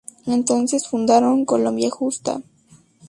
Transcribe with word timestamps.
Entonces 0.25 0.87
fundaron 0.87 1.45
"Colombia 1.45 1.91
Justa". 1.91 2.41